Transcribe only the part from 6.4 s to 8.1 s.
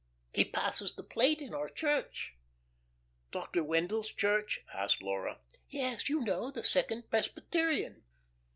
the Second Presbyterian."